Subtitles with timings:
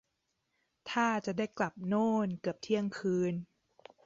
[0.89, 3.33] ท่าจะได้กลับโน่นเกือบเที่ยงคืน